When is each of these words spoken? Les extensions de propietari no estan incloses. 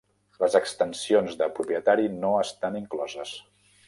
Les 0.43 0.55
extensions 0.59 1.37
de 1.41 1.49
propietari 1.59 2.07
no 2.23 2.31
estan 2.45 2.79
incloses. 2.81 3.35